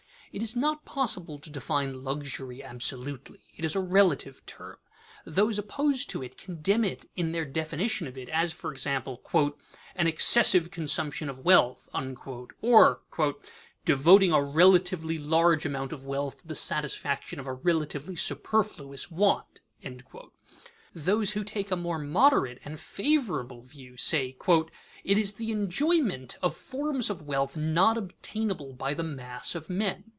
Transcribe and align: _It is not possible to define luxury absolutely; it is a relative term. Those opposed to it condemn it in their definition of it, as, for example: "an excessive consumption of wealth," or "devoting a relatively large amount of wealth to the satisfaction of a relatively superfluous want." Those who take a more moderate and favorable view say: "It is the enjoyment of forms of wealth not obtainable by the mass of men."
_It 0.33 0.41
is 0.41 0.55
not 0.55 0.85
possible 0.85 1.39
to 1.39 1.49
define 1.49 2.05
luxury 2.05 2.63
absolutely; 2.63 3.41
it 3.57 3.65
is 3.65 3.75
a 3.75 3.81
relative 3.81 4.45
term. 4.45 4.77
Those 5.25 5.59
opposed 5.59 6.09
to 6.11 6.23
it 6.23 6.37
condemn 6.37 6.85
it 6.85 7.05
in 7.17 7.33
their 7.33 7.43
definition 7.43 8.07
of 8.07 8.17
it, 8.17 8.29
as, 8.29 8.53
for 8.53 8.71
example: 8.71 9.21
"an 9.93 10.07
excessive 10.07 10.71
consumption 10.71 11.27
of 11.27 11.39
wealth," 11.39 11.89
or 12.61 13.01
"devoting 13.83 14.31
a 14.31 14.41
relatively 14.41 15.17
large 15.17 15.65
amount 15.65 15.91
of 15.91 16.05
wealth 16.05 16.37
to 16.43 16.47
the 16.47 16.55
satisfaction 16.55 17.37
of 17.37 17.45
a 17.47 17.51
relatively 17.53 18.15
superfluous 18.15 19.11
want." 19.11 19.59
Those 20.95 21.31
who 21.33 21.43
take 21.43 21.71
a 21.71 21.75
more 21.75 21.99
moderate 21.99 22.61
and 22.63 22.79
favorable 22.79 23.63
view 23.63 23.97
say: 23.97 24.37
"It 25.03 25.17
is 25.17 25.33
the 25.33 25.51
enjoyment 25.51 26.37
of 26.41 26.55
forms 26.55 27.09
of 27.09 27.21
wealth 27.23 27.57
not 27.57 27.97
obtainable 27.97 28.71
by 28.75 28.93
the 28.93 29.03
mass 29.03 29.55
of 29.55 29.69
men." 29.69 30.05